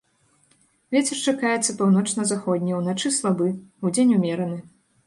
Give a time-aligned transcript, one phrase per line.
[0.95, 3.47] Вецер чакаецца паўночна-заходні, уначы слабы,
[3.89, 4.59] удзень умераны.